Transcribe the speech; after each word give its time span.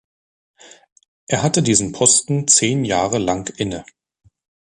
Er 1.27 1.43
hatte 1.43 1.61
diesen 1.61 1.91
Posten 1.91 2.47
zehn 2.47 2.85
Jahre 2.85 3.19
lang 3.19 3.49
inne. 3.57 3.85